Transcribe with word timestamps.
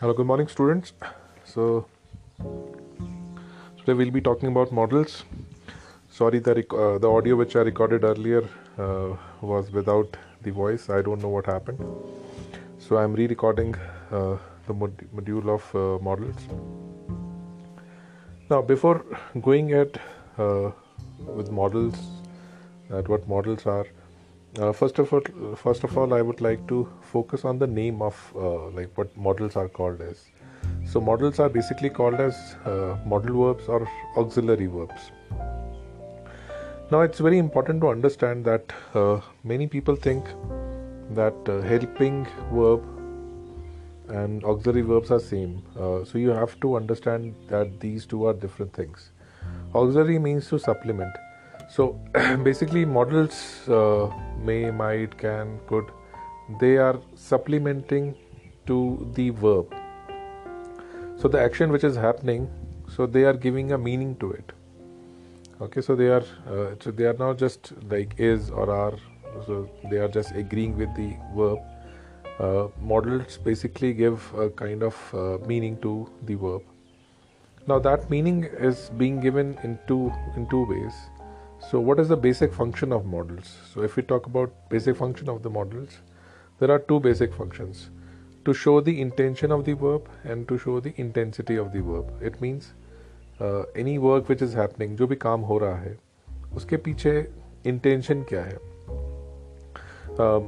Hello, 0.00 0.14
good 0.14 0.26
morning, 0.26 0.46
students. 0.46 0.92
So, 1.44 1.84
today 3.78 3.94
we'll 3.94 4.12
be 4.12 4.20
talking 4.20 4.48
about 4.48 4.70
models. 4.70 5.24
Sorry, 6.08 6.38
the 6.38 6.54
rec- 6.54 6.72
uh, 6.72 6.98
the 6.98 7.08
audio 7.10 7.34
which 7.34 7.56
I 7.56 7.62
recorded 7.62 8.04
earlier 8.04 8.44
uh, 8.78 9.16
was 9.40 9.72
without 9.72 10.16
the 10.42 10.52
voice. 10.52 10.88
I 10.88 11.02
don't 11.02 11.20
know 11.20 11.30
what 11.30 11.46
happened. 11.46 11.84
So, 12.78 12.96
I'm 12.96 13.12
re-recording 13.12 13.74
uh, 14.12 14.36
the 14.68 14.72
mod- 14.72 15.04
module 15.12 15.48
of 15.56 15.74
uh, 15.74 16.00
models. 16.00 16.46
Now, 18.48 18.62
before 18.62 19.04
going 19.40 19.72
at 19.72 19.98
uh, 20.38 20.70
with 21.26 21.50
models, 21.50 21.96
at 22.92 23.08
what 23.08 23.26
models 23.26 23.66
are, 23.66 23.88
uh, 24.58 24.72
first 24.72 24.98
of 24.98 25.12
all, 25.12 25.22
first 25.56 25.84
of 25.84 25.96
all, 25.96 26.14
I 26.14 26.22
would 26.22 26.40
like 26.40 26.66
to 26.68 26.88
focus 27.00 27.44
on 27.44 27.58
the 27.58 27.66
name 27.66 28.02
of 28.02 28.32
uh, 28.34 28.68
like 28.70 28.96
what 28.96 29.16
models 29.16 29.56
are 29.56 29.68
called 29.68 30.00
as. 30.00 30.24
So 30.84 31.00
models 31.00 31.38
are 31.38 31.48
basically 31.48 31.90
called 31.90 32.20
as 32.20 32.34
uh, 32.64 32.96
modal 33.06 33.44
verbs 33.44 33.68
or 33.68 33.88
auxiliary 34.16 34.66
verbs. 34.66 35.12
Now 36.90 37.00
it's 37.02 37.18
very 37.18 37.38
important 37.38 37.82
to 37.82 37.88
understand 37.88 38.44
that 38.46 38.72
uh, 38.94 39.20
many 39.44 39.66
people 39.66 39.94
think 39.94 40.24
that 41.10 41.34
uh, 41.46 41.60
helping 41.60 42.26
verb 42.52 42.82
and 44.08 44.42
auxiliary 44.44 44.82
verbs 44.82 45.10
are 45.10 45.20
same. 45.20 45.62
Uh, 45.76 46.04
so 46.04 46.18
you 46.18 46.30
have 46.30 46.58
to 46.60 46.76
understand 46.76 47.34
that 47.48 47.78
these 47.80 48.06
two 48.06 48.26
are 48.26 48.32
different 48.32 48.72
things. 48.72 49.10
Auxiliary 49.74 50.18
means 50.18 50.48
to 50.48 50.58
supplement. 50.58 51.12
So 51.68 52.00
basically, 52.42 52.84
models 52.84 53.68
uh, 53.68 54.10
may, 54.42 54.70
might, 54.70 55.16
can, 55.18 55.60
could, 55.66 55.86
they 56.60 56.78
are 56.78 56.98
supplementing 57.14 58.14
to 58.66 59.10
the 59.14 59.30
verb. 59.30 59.74
So 61.16 61.28
the 61.28 61.40
action 61.40 61.70
which 61.72 61.84
is 61.84 61.96
happening, 61.96 62.48
so 62.94 63.06
they 63.06 63.24
are 63.24 63.34
giving 63.34 63.72
a 63.72 63.78
meaning 63.78 64.16
to 64.16 64.32
it. 64.32 64.52
Okay, 65.60 65.80
so 65.80 65.96
they 65.96 66.06
are 66.06 66.24
uh, 66.48 66.76
so 66.80 66.92
they 66.92 67.04
are 67.04 67.18
not 67.18 67.36
just 67.36 67.72
like 67.90 68.14
is 68.16 68.50
or 68.50 68.70
are. 68.70 68.96
So 69.46 69.68
they 69.90 69.96
are 69.96 70.08
just 70.08 70.32
agreeing 70.34 70.76
with 70.76 70.94
the 70.94 71.16
verb. 71.36 71.58
Uh, 72.38 72.68
models 72.80 73.36
basically 73.36 73.92
give 73.92 74.32
a 74.34 74.48
kind 74.50 74.82
of 74.84 74.96
uh, 75.12 75.44
meaning 75.46 75.76
to 75.82 76.08
the 76.22 76.36
verb. 76.36 76.62
Now 77.66 77.80
that 77.80 78.08
meaning 78.08 78.44
is 78.44 78.90
being 78.96 79.20
given 79.20 79.58
in 79.64 79.78
two 79.88 80.12
in 80.36 80.48
two 80.48 80.64
ways. 80.66 80.94
So, 81.60 81.80
what 81.80 81.98
is 81.98 82.08
the 82.08 82.16
basic 82.16 82.52
function 82.54 82.92
of 82.92 83.04
models? 83.04 83.56
So, 83.72 83.82
if 83.82 83.96
we 83.96 84.02
talk 84.02 84.26
about 84.26 84.52
basic 84.70 84.96
function 84.96 85.28
of 85.28 85.42
the 85.42 85.50
models, 85.50 85.98
there 86.60 86.70
are 86.70 86.78
two 86.78 87.00
basic 87.00 87.34
functions 87.34 87.90
to 88.44 88.54
show 88.54 88.80
the 88.80 89.00
intention 89.00 89.52
of 89.52 89.64
the 89.64 89.74
verb 89.74 90.08
and 90.24 90.46
to 90.48 90.58
show 90.58 90.80
the 90.80 90.94
intensity 90.96 91.56
of 91.56 91.72
the 91.72 91.82
verb. 91.82 92.12
It 92.22 92.40
means 92.40 92.72
uh, 93.40 93.62
any 93.74 93.98
work 93.98 94.28
which 94.28 94.42
is 94.42 94.54
happening, 94.54 94.96
जो 94.96 95.06
भी 95.06 95.16
काम 95.16 95.40
हो 95.40 95.58
रहा 95.58 95.76
है 95.76 95.98
उसके 96.56 96.76
पीछे 96.76 97.12
intention 97.66 98.22
क्या 98.32 98.42
है 98.44 98.56
uh, 100.16 100.42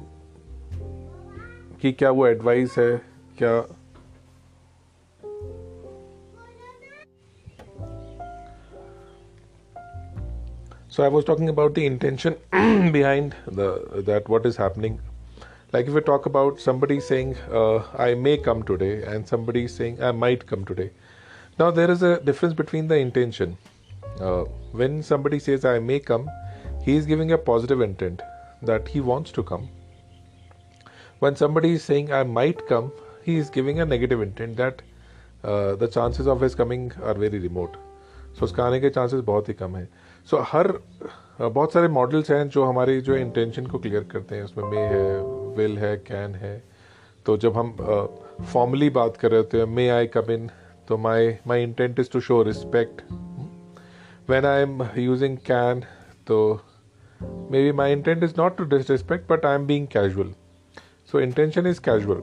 कि 1.80 1.92
क्या 1.92 2.10
वो 2.10 2.26
एडवाइस 2.26 2.78
है 2.78 2.96
क्या 3.38 3.52
So 10.89 11.03
I 11.03 11.07
was 11.07 11.25
talking 11.25 11.49
about 11.49 11.73
the 11.73 11.85
intention 11.85 12.35
behind 12.91 13.35
the 13.47 14.03
that 14.05 14.29
what 14.29 14.45
is 14.45 14.55
happening. 14.55 14.99
Like 15.73 15.87
if 15.87 15.93
we 15.93 16.01
talk 16.01 16.25
about 16.25 16.59
somebody 16.59 16.99
saying 16.99 17.35
uh, 17.51 17.83
I 17.97 18.13
may 18.13 18.37
come 18.37 18.63
today 18.63 19.03
and 19.03 19.27
somebody 19.27 19.67
saying 19.67 20.01
I 20.01 20.11
might 20.11 20.45
come 20.47 20.63
today. 20.63 20.91
Now 21.59 21.71
there 21.71 21.91
is 21.91 22.01
a 22.01 22.19
difference 22.19 22.53
between 22.53 22.87
the 22.87 22.95
intention. 22.95 23.57
Uh, 24.19 24.43
when 24.71 25.01
somebody 25.03 25.39
says 25.39 25.65
I 25.65 25.79
may 25.79 25.99
come, 25.99 26.29
he 26.83 26.95
is 26.95 27.05
giving 27.05 27.31
a 27.31 27.37
positive 27.37 27.81
intent 27.81 28.21
that 28.61 28.87
he 28.87 29.01
wants 29.01 29.31
to 29.33 29.43
come. 29.43 29.67
When 31.19 31.35
somebody 31.35 31.73
is 31.73 31.83
saying 31.83 32.13
I 32.13 32.23
might 32.23 32.67
come, 32.67 32.91
he 33.23 33.37
is 33.37 33.49
giving 33.49 33.79
a 33.79 33.85
negative 33.85 34.21
intent 34.21 34.57
that 34.57 34.81
uh, 35.43 35.75
the 35.75 35.87
chances 35.87 36.27
of 36.27 36.41
his 36.41 36.55
coming 36.55 36.91
are 37.01 37.13
very 37.13 37.39
remote. 37.39 37.77
So 38.37 38.45
उसका 38.45 38.63
आने 38.63 38.79
के 38.81 38.93
chances 38.93 39.21
बहुत 39.31 39.49
ही 39.49 39.53
कम 39.53 39.75
है 39.75 39.87
so 40.26 40.36
so, 40.36 40.44
हर 40.46 40.72
बहुत 41.40 41.72
सारे 41.72 41.88
models 41.88 42.30
हैं 42.30 42.48
जो 42.48 42.64
हमारी 42.64 43.00
जो 43.00 43.16
इंटेंशन 43.16 43.66
को 43.66 43.78
क्लियर 43.78 44.04
करते 44.04 44.34
हैं। 44.34 44.42
उसमें 44.42 44.64
मे 44.64 44.76
है 44.76 45.22
विल 45.56 45.78
है 45.78 45.96
कैन 45.96 46.34
है। 46.34 46.62
तो 47.26 47.36
जब 47.36 47.56
हम 47.56 47.72
फॉर्मली 48.52 48.88
uh, 48.88 48.94
बात 48.94 49.16
कर 49.16 49.30
रहे 49.30 49.40
होते 49.40 49.58
हैं 49.58 49.64
मे 49.64 49.88
आई 49.88 50.06
कम 50.06 50.30
इन 50.32 50.50
तो 50.88 50.96
my 50.98 51.36
my 51.46 51.62
intent 51.62 52.00
is 52.00 52.10
to 52.10 52.20
show 52.20 52.42
respect 52.42 53.02
when 54.30 54.44
I 54.44 54.62
am 54.62 54.82
using 54.96 55.36
can 55.36 55.82
तो 56.26 56.60
may 57.22 57.62
be 57.62 57.72
my 57.72 57.92
intent 57.92 58.22
is 58.24 58.34
not 58.38 58.56
to 58.56 58.64
disrespect 58.64 59.32
but 59.32 59.46
I 59.46 59.54
am 59.54 59.66
being 59.66 59.86
casual 59.86 60.32
so 61.12 61.20
intention 61.20 61.66
is 61.66 61.80
casual 61.80 62.22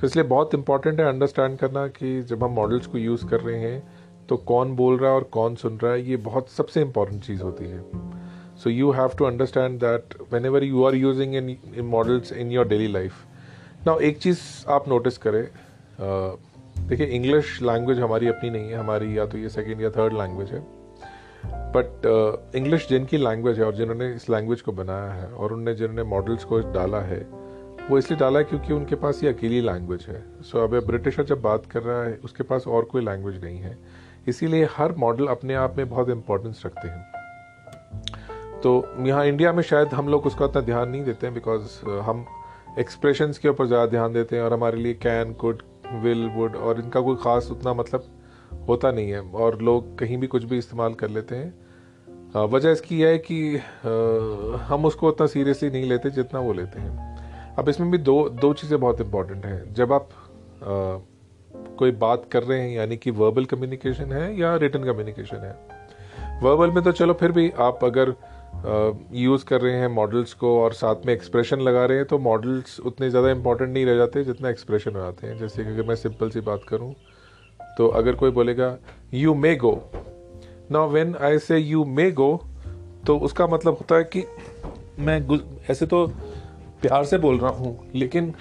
तो 0.00 0.06
इसलिए 0.06 0.24
बहुत 0.24 0.54
important 0.54 1.00
है 1.00 1.06
understand 1.06 1.58
करना 1.58 1.86
कि 1.88 2.22
जब 2.22 2.44
हम 2.44 2.50
models 2.50 2.86
को 2.86 2.98
यूज़ 2.98 3.26
कर 3.26 3.40
रहे 3.40 3.58
हैं 3.58 4.01
तो 4.28 4.36
कौन 4.46 4.74
बोल 4.76 4.98
रहा 4.98 5.10
है 5.10 5.16
और 5.16 5.24
कौन 5.32 5.54
सुन 5.54 5.78
रहा 5.82 5.92
है 5.92 6.02
ये 6.02 6.16
बहुत 6.26 6.50
सबसे 6.50 6.80
इंपॉर्टेंट 6.80 7.22
चीज़ 7.24 7.42
होती 7.42 7.64
है। 7.64 7.82
So 8.56 8.70
you 8.70 8.90
have 8.90 9.16
to 9.18 9.24
understand 9.24 9.78
that 9.80 10.14
whenever 10.46 10.64
you 10.64 10.84
are 10.84 10.94
using 10.94 11.34
in 11.34 11.56
modals 11.86 12.32
in 12.32 12.50
your 12.50 12.68
daily 12.68 12.88
life 12.92 13.24
ना 13.86 13.96
एक 14.02 14.18
चीज़ 14.18 14.40
आप 14.68 14.88
नोटिस 14.88 15.18
करें 15.18 15.44
देखिए 16.88 17.06
इंग्लिश 17.06 17.60
लैंग्वेज 17.62 17.98
हमारी 18.00 18.28
अपनी 18.28 18.50
नहीं 18.50 18.70
है 18.70 18.78
हमारी 18.78 19.18
या 19.18 19.26
तो 19.26 19.38
ये 19.38 19.48
सेकेंड 19.48 19.80
या 19.80 19.90
थर्ड 19.90 20.12
लैंग्वेज 20.12 20.50
है। 20.50 20.60
बट 21.74 22.06
इंग्लिश 22.56 22.88
जिनकी 22.88 23.16
लैंग्वेज 23.16 23.58
है 23.58 23.64
और 23.64 23.74
जिन्होंने 23.74 24.12
इस 24.14 24.28
लैंग्वेज 24.30 24.60
को 24.60 24.72
बनाया 24.72 25.12
है 25.12 25.26
और 25.26 25.52
उनने 25.52 25.74
जिन्होंने 25.74 26.02
मॉडल्स 26.10 26.44
को 26.44 26.58
डाला 26.72 27.00
है 27.00 27.20
वो 27.90 27.98
इसलिए 27.98 28.18
डाला 28.18 28.38
है 28.38 28.44
क्योंकि 28.44 28.72
उनके 28.72 28.94
पास 28.94 29.22
ये 29.24 29.28
अकेली 29.28 29.60
लैंग्वेज 29.60 30.04
है। 30.08 30.22
सो 30.42 30.58
so, 30.58 30.64
अब 30.64 30.86
ब्रिटिशर 30.86 31.24
जब 31.24 31.40
बात 31.42 31.66
कर 31.66 31.82
रहा 31.82 32.02
है 32.04 32.18
उसके 32.24 32.42
पास 32.42 32.66
और 32.66 32.84
कोई 32.84 33.02
लैंग्वेज 33.02 33.42
नहीं 33.44 33.58
है। 33.58 33.76
इसीलिए 34.28 34.68
हर 34.76 34.92
मॉडल 34.96 35.26
अपने 35.26 35.54
आप 35.54 35.76
में 35.78 35.88
बहुत 35.88 36.08
इंपॉर्टेंस 36.10 36.62
रखते 36.66 36.88
हैं। 36.88 38.60
तो 38.62 38.84
यहाँ 39.06 39.24
इंडिया 39.26 39.52
में 39.52 39.62
शायद 39.62 39.88
हम 39.88 40.08
लोग 40.08 40.26
उसका 40.26 40.44
उतना 40.44 40.62
ध्यान 40.62 40.88
नहीं 40.88 41.04
देते 41.04 41.26
हैं 41.26 41.34
बिकॉज़ 41.34 41.84
हम 42.00 42.24
एक्सप्रेशंस 42.78 43.38
के 43.38 43.48
ऊपर 43.48 43.66
ज़्यादा 43.66 43.86
ध्यान 43.86 44.12
देते 44.12 44.36
हैं 44.36 44.42
और 44.42 44.52
हमारे 44.52 44.76
लिए 44.76 44.94
कैन 45.02 45.32
कुड 45.34 45.62
विल 46.02 46.28
वुड 46.36 46.56
और 46.56 46.80
इनका 46.80 47.00
कोई 47.00 47.16
ख़ास 47.16 47.50
उतना 47.50 47.74
मतलब 47.74 48.04
होता 48.68 48.90
नहीं 48.90 49.10
है 49.10 49.20
और 49.20 49.60
लोग 49.62 49.98
कहीं 49.98 50.18
भी 50.18 50.26
कुछ 50.26 50.44
भी 50.44 50.58
इस्तेमाल 50.58 50.94
कर 50.94 51.08
लेते 51.10 51.36
हैं। 51.36 52.46
वजह 52.48 52.70
इसकी 52.70 53.00
यह 53.00 53.08
है 53.08 53.18
कि 53.20 53.56
हम 54.66 54.84
उसको 54.84 55.08
उतना 55.08 55.26
सीरियसली 55.26 55.70
नहीं 55.70 55.88
लेते 55.88 56.10
जितना 56.10 56.40
वो 56.40 56.52
लेते 56.52 56.80
हैं। 56.80 57.54
अब 57.58 57.68
इसमें 57.68 57.90
भी 57.90 57.98
दो 58.00 58.28
दो 58.30 58.52
चीज़ें 58.52 58.78
बहुत 58.80 59.00
इंपॉर्टेंट 59.00 59.44
हैं। 59.46 59.72
जब 59.74 59.92
आप 59.92 60.08
कोई 61.78 61.90
बात 61.92 62.24
कर 62.32 62.42
रहे 62.42 62.60
हैं, 62.60 62.70
यानी 62.70 62.96
कि 62.96 63.10
वर्बल 63.12 63.44
कम्युनिकेशन 63.44 64.12
है 64.12 64.38
या 64.40 64.54
रिटर्न 64.56 64.84
कम्युनिकेशन 64.84 65.36
है? 65.36 65.56
वर्बल 66.42 66.70
में 66.70 66.82
तो 66.84 66.92
चलो 66.92 67.14
फिर 67.14 67.32
भी 67.32 67.50
आप 67.60 67.84
अगर 67.84 68.14
यूज़ 69.14 69.44
कर 69.44 69.60
रहे 69.60 69.74
हैं 69.74 69.88
मॉडल्स 69.88 70.32
को 70.34 70.58
और 70.60 70.72
साथ 70.72 71.06
में 71.06 71.12
एक्सप्रेशन 71.14 71.60
लगा 71.60 71.84
रहे 71.84 71.98
हैं 71.98 72.06
तो 72.06 72.18
मॉडल्स 72.18 72.78
उतने 72.80 73.08
ज़्यादा 73.10 73.30
इंपॉर्टेंट 73.30 73.72
नहीं 73.72 73.84
रह 73.86 73.96
जाते 73.96 74.24
जितना 74.24 74.48
एक्सप्रेशन 74.48 74.94
हो 74.96 75.00
जाते 75.00 75.26
हैं। 75.26 75.38
जैसे 75.38 75.64
कि 75.64 75.70
अगर 75.70 75.82
मैं 75.82 75.94
सिंपल 75.94 76.30
सी 76.30 76.40
बात 76.40 76.64
करूँ 76.64 76.92
तो 77.78 77.88
अगर 77.90 78.14
कोई 78.14 78.30
बोलेगा 78.30 78.76
यू 79.14 79.34
मे 79.34 79.54
गो 79.56 79.72
ना 80.70 80.84
वेन 80.86 81.14
आई 81.20 81.38
से 81.38 81.58
यू 81.58 81.84
मे 81.84 82.10
गो 82.12 82.30
तो 83.06 83.18
उसका 83.18 83.46
मतलब 83.46 83.72
होता 83.72 83.96
है 83.96 84.04
कि 84.06 84.24
मैं 84.98 85.20
ऐसे 85.70 85.86
तो 85.86 86.06
प्यार 86.82 87.04
से 87.04 87.18
बोल 87.18 87.38
रहा 87.38 87.50
हूँ, 87.50 87.90
लेकिन 87.94 88.32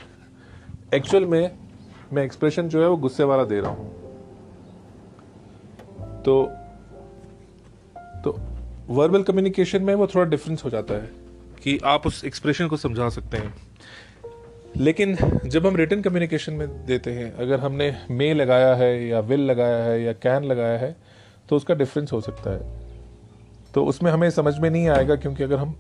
एक्चुअल 0.94 1.25
में 1.25 1.61
मैं 2.13 2.24
एक्सप्रेशन 2.24 2.69
जो 2.69 2.81
है 2.81 2.88
वो 2.90 2.98
गुस्से 2.98 3.24
वाला 3.24 3.44
दे 3.44 3.60
रहा 3.60 3.72
हूँ। 3.72 3.90
तो 6.24 6.44
तो 8.24 8.36
वर्बल 8.90 9.24
कम्युनिकेशन 9.24 9.84
में 9.84 9.94
वो 9.96 10.08
थोड़ा 10.08 10.30
डिफरेंस 10.30 10.63
हो 10.66 10.69
जाता 10.69 10.94
है 10.94 11.10
कि 11.63 11.78
आप 11.86 12.08
उस 12.08 12.24
एक्सप्रेशन 12.25 12.68
को 12.68 12.78
समझा 12.78 13.10
सकते 13.10 13.38
हैं। 13.38 13.54
लेकिन 14.78 15.16
जब 15.46 15.68
हम 15.68 15.75
रिटर्न 15.75 16.02
कम्युनिकेशन 16.02 16.54
में 16.54 16.86
देते 16.86 17.12
हैं, 17.12 17.34
अगर 17.36 17.60
हमने 17.60 17.96
मे 18.12 18.34
लगाया 18.34 18.74
है 18.75 19.08
या 19.08 19.19
विल 19.19 19.42
लगाया 19.42 19.84
है 19.84 20.02
या 20.04 20.13
कैन 20.13 20.44
लगाया 20.44 20.78
है 20.78 20.96
तो 21.50 21.56
उसका 21.56 21.75
डिफरेंस 21.75 22.12
हो 22.12 22.22
सकता 22.22 22.52
है। 22.52 22.80
तो 23.74 23.86
उसमें 23.86 24.12
हमें 24.12 24.30
समझ 24.30 24.58
में 24.60 24.69
नहीं 24.69 24.88
आएगा 24.90 25.16
क्योंकि 25.16 25.44
अगर 25.44 25.58
हम 25.58 25.75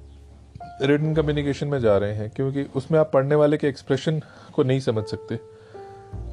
रिटर्न 0.81 1.13
कम्युनिकेशन 1.15 1.67
में 1.67 1.79
जा 1.79 1.97
रहे 1.97 2.13
हैं, 2.13 2.29
क्योंकि 2.29 2.63
उसमें 2.75 2.99
आप 2.99 3.11
पढ़ने 3.13 3.35
वाले 3.35 3.57
के 3.57 3.67
एक्सप्रेशन 3.67 4.21
को 4.53 4.63
नहीं 4.63 4.79
समझ 4.79 5.03
सकते। 5.05 5.39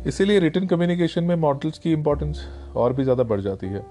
इसीलिए 0.07 0.39
रिटर्न 0.39 0.67
कम्युनिकेशन 0.67 1.25
में 1.25 1.35
मॉडल्स 1.37 1.79
की 1.79 1.93
इम्पोर्टेंस 1.93 2.45
और 2.77 2.93
भी 2.93 3.03
ज़्यादा 3.03 3.23
बढ़ 3.23 3.41
जाती 3.41 3.67
है। 3.67 3.85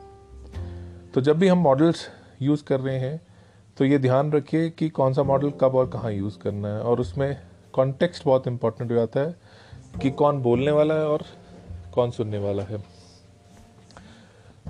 तो 1.13 1.21
जब 1.21 1.37
भी 1.39 1.47
हम 1.47 1.57
मॉडल्स 1.57 2.07
यूज़ 2.41 2.63
कर 2.63 2.79
रहे 2.79 2.97
हैं 2.99 3.19
तो 3.77 3.85
ये 3.85 3.97
ध्यान 3.99 4.31
रखिए 4.31 4.69
कि 4.69 4.89
कौन 4.89 5.13
सा 5.13 5.23
मॉडल 5.23 5.51
कब 5.61 5.75
और 5.75 5.89
कहाँ 5.89 6.11
यूज़ 6.11 6.37
करना 6.39 6.67
है। 6.67 6.81
और 6.81 6.99
उसमें 6.99 7.37
कॉन्टेक्स्ट 7.73 8.25
बहुत 8.25 8.47
इम्पोर्टेंट 8.47 8.91
हो 8.91 8.95
जाता 8.95 9.19
है 9.19 9.35
कि 10.01 10.11
कौन 10.11 10.41
बोलने 10.41 10.71
वाला 10.71 10.93
है 10.93 11.07
और 11.07 11.23
कौन 11.93 12.11
सुनने 12.11 12.37
वाला 12.37 12.63
है। 12.63 12.77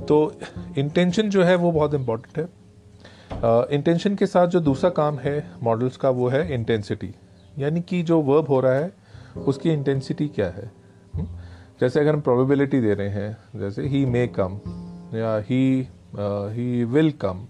तो 0.06 0.34
इंटेंशन 0.78 1.30
जो 1.30 1.44
है 1.44 1.56
वो 1.56 1.72
बहुत 1.72 1.94
इंपॉर्टेंट 1.94 2.38
है। 2.38 2.44
इंटेंशन 3.76 4.12
uh, 4.12 4.20
के 4.20 4.26
साथ 4.26 4.48
जो 4.48 4.60
दूसरा 4.60 4.90
काम 4.90 5.18
है 5.20 5.52
मॉडल्स 5.64 5.98
का 5.98 6.10
वो 6.10 6.28
है 6.28 6.54
इंटेंसिटी 6.54 7.14
यानी 7.60 7.82
कि 7.82 8.02
जो 8.04 8.20
वर्ब 8.22 8.48
हो 8.48 8.60
रहा 8.60 8.74
है 8.74 8.92
उसकी 9.38 9.72
इंटेंसिटी 9.72 10.28
क्या 10.28 10.50
है? 10.50 10.72
जैसे 11.82 12.00
अगर 12.00 12.14
हम 12.14 12.22
प्रोबेबिलिटी 12.22 12.82
दे 12.82 12.94
रहे 12.94 13.10
हैं 13.10 13.60
जैसे 13.60 13.88
ही 13.88 14.06
मे 14.06 14.28
कम 14.28 14.60
या 15.18 15.38
he 15.38 15.88
he 16.56 16.84
will 16.84 17.12
come 17.12 17.46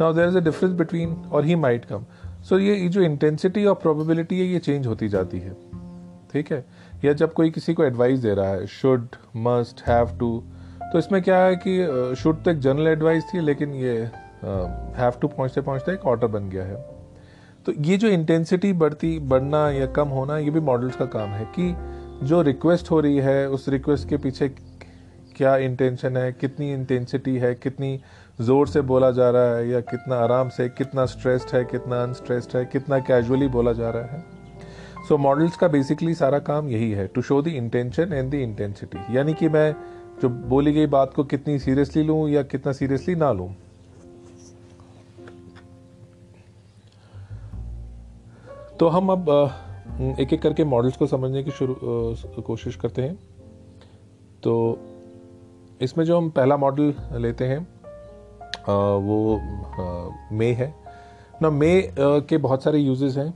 now 0.00 0.12
there 0.12 0.28
is 0.28 0.36
a 0.36 0.40
difference 0.40 0.74
between 0.74 1.12
और 1.32 1.44
ही 1.44 1.54
माइट 1.54 1.84
कम 1.84 2.04
सो 2.42 2.58
ये 2.58 2.88
जो 2.88 3.00
इंटेंसिटी 3.00 3.64
और 3.64 3.74
प्रोबेबिलिटी 3.74 4.40
है 4.40 4.46
ये 4.46 4.58
चेंज 4.58 4.86
होती 4.86 5.08
जाती 5.08 5.38
है। 5.38 5.56
ठीक 6.32 6.52
है? 6.52 6.64
या 7.04 7.12
जब 7.12 7.32
कोई 7.32 7.50
किसी 7.50 7.74
को 7.74 7.84
एडवाइस 7.84 8.18
दे 8.18 8.34
रहा 8.34 8.48
है 8.48 8.66
शुड 8.66 9.08
मस्ट 9.36 9.82
हैव 9.86 10.18
टू 10.18 10.42
तो 10.92 10.98
इसमें 10.98 11.22
क्या 11.22 11.38
है 11.38 11.56
कि 11.56 11.86
शुड 12.16 12.38
uh, 12.38 12.44
तो 12.44 12.50
एक 12.50 12.58
जनरल 12.58 12.86
एडवाइस 12.86 13.24
थी 13.34 13.40
लेकिन 13.40 13.74
ये 13.74 13.98
हैव 14.98 15.12
uh, 15.14 15.20
टू 15.20 15.28
पहुँचते 15.28 15.60
पहुँचते 15.60 15.92
एक 15.92 16.06
ऑर्डर 16.06 16.26
बन 16.26 16.48
गया 16.48 16.64
है। 16.64 16.76
तो 17.66 17.72
ये 17.80 17.96
जो 17.96 18.08
इंटेंसिटी 18.08 18.72
बढ़ती 18.72 19.18
बढ़ना 19.18 19.70
या 19.70 19.86
कम 19.86 20.08
होना 20.08 20.38
ये 20.38 20.50
भी 20.50 20.60
मॉडल्स 20.60 20.96
का 20.96 21.04
काम 21.04 21.28
है 21.28 21.44
कि 21.44 21.93
जो 22.22 22.40
रिक्वेस्ट 22.42 22.90
हो 22.90 23.00
रही 23.00 23.16
है 23.16 23.48
उस 23.50 23.68
रिक्वेस्ट 23.68 24.08
के 24.08 24.16
पीछे 24.16 24.48
क्या 25.36 25.56
इंटेंशन 25.56 26.16
है 26.16 26.32
कितनी 26.32 26.72
इंटेंसिटी 26.72 27.36
है 27.38 27.54
कितनी 27.54 27.98
ज़ोर 28.40 28.68
से 28.68 28.80
बोला 28.80 29.10
जा 29.10 29.30
रहा 29.30 29.54
है 29.56 29.68
या 29.68 29.80
कितना 29.80 30.16
आराम 30.16 30.48
से 30.48 30.68
कितना 30.68 31.06
स्ट्रेस्ड 31.06 31.54
है 31.54 31.64
कितना 31.64 32.02
अनस्ट्रेस्ड 32.02 32.56
है 32.56 32.64
कितना 32.64 32.98
कैजुअली 32.98 33.48
बोला 33.48 33.72
जा 33.72 33.90
रहा 33.90 34.02
है। 34.02 34.20
सो 35.08 35.14
so, 35.14 35.20
मॉडल्स 35.20 35.56
का 35.56 35.68
बेसिकली 35.68 36.14
सारा 36.14 36.38
काम 36.38 36.68
यही 36.68 36.90
है 36.90 37.06
to 37.06 37.22
show 37.22 37.40
the 37.42 37.48
intention 37.48 38.12
and 38.12 38.30
the 38.30 38.34
intensity 38.34 39.16
यानी 39.16 39.34
कि 39.34 39.48
मैं 39.48 39.74
जो 40.22 40.28
बोली 40.28 40.72
गई 40.72 40.86
बात 40.86 41.12
को 41.14 41.24
कितनी 41.24 41.58
सीरियसली 41.58 42.02
लूँ 42.02 42.28
या 42.30 42.42
कितना 42.42 42.72
सीरियसली 42.72 43.14
ना 43.14 43.32
लूँ। 43.32 43.54
तो 48.80 48.88
हम 48.88 49.08
अब 49.08 49.30
एक 50.20 50.32
एक 50.32 50.42
करके 50.42 50.64
मॉडल्स 50.64 50.96
को 50.96 51.06
समझने 51.06 51.42
की 51.42 51.50
शुरू 51.50 51.74
कोशिश 52.42 52.76
करते 52.76 53.02
हैं। 53.02 53.14
तो 54.42 54.78
इसमें 55.80 56.04
जो 56.04 56.16
हम 56.16 56.30
पहला 56.30 56.56
मॉडल 56.56 56.94
लेते 57.12 57.44
हैं 57.44 57.58
वो 58.98 59.40
मे 60.32 60.52
है। 60.52 60.74
ना 61.42 61.50
मे 61.50 61.92
के 61.98 62.38
बहुत 62.38 62.62
सारे 62.62 62.78
यूजेस 62.78 63.16
हैं। 63.16 63.34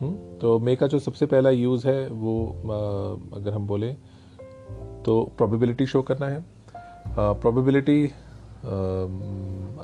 हम्म, 0.00 0.38
तो 0.38 0.58
मे 0.58 0.76
का 0.76 0.86
जो 0.86 0.98
सबसे 0.98 1.26
पहला 1.26 1.50
यूज़ 1.50 1.86
है 1.88 2.08
वो 2.08 2.46
अगर 3.34 3.52
हम 3.52 3.66
बोले 3.66 3.92
तो 5.04 5.30
प्रोबेबिलिटी 5.36 5.86
शो 5.86 6.02
करना 6.02 6.28
है। 6.28 6.44
प्रोबेबिलिटी 7.18 8.04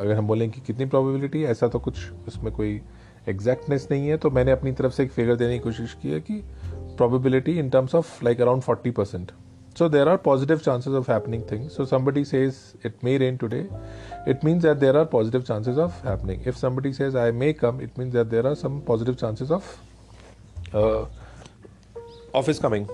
अगर 0.00 0.14
हम 0.14 0.26
बोलें 0.26 0.50
कि 0.50 0.60
कितनी 0.60 0.86
प्रोबेबिलिटी 0.86 1.44
ऐसा 1.44 1.68
तो 1.68 1.78
कुछ 1.78 1.98
इसमें 2.28 2.52
कोई 2.54 2.80
एग्जैक्टनेस 3.28 3.88
नहीं 3.90 4.08
है 4.08 4.16
तो 4.16 4.30
मैंने 4.30 4.52
अपनी 4.52 4.72
तरफ़ 4.72 4.92
से 4.92 5.02
एक 5.02 5.10
फिगर 5.12 5.36
देने 5.36 5.58
की 5.58 5.64
कोशिश 5.64 5.96
की 6.02 6.10
है 6.10 6.20
कि 6.20 6.42
probability 6.96 7.58
in 7.58 7.70
terms 7.70 7.94
of 7.94 8.24
like 8.24 8.40
around 8.40 8.62
forty 8.62 8.90
percent 8.90 9.32
so 9.78 9.88
there 9.88 10.08
are 10.08 10.16
positive 10.16 10.58
chances 10.58 10.94
of 10.94 11.10
happening 11.10 11.42
things 11.52 11.76
so 11.76 11.84
somebody 11.84 12.24
says 12.24 12.56
it 12.86 13.04
may 13.04 13.16
rain 13.18 13.36
today 13.36 13.66
it 14.28 14.44
means 14.44 14.62
that 14.62 14.76
there 14.76 14.96
are 14.96 15.04
positive 15.12 15.42
chances 15.42 15.78
of 15.78 16.06
happening 16.06 16.46
if 16.48 16.56
somebody 16.56 16.92
says 16.92 17.16
I 17.16 17.32
may 17.32 17.52
come 17.52 17.80
it 17.80 17.98
means 17.98 18.12
that 18.12 18.26
there 18.26 18.46
are 18.46 18.54
some 18.54 18.78
positive 18.80 19.14
chances 19.14 19.52
of 19.52 19.76
office 22.34 22.58
coming 22.58 22.86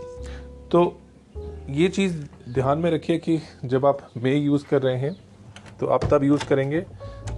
तो 0.71 0.85
ये 1.71 1.88
चीज़ 1.88 2.17
ध्यान 2.53 2.79
में 2.79 2.91
रखिए 2.91 3.19
कि 3.19 3.41
जब 3.65 3.87
आप 3.87 4.09
मे 4.17 4.35
use 4.35 4.65
कर 4.67 4.82
रहे 4.82 4.97
हैं 4.97 5.17
तो 5.81 5.87
आप 5.87 6.05
तब 6.05 6.25
यूज़ 6.25 6.44
करेंगे 6.44 6.85